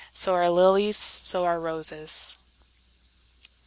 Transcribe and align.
So 0.15 0.33
are 0.33 0.49
lilies, 0.49 0.97
so 0.97 1.45
are 1.45 1.59
roses! 1.59 2.35